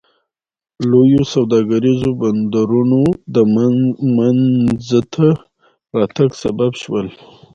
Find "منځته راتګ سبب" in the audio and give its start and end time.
4.17-6.71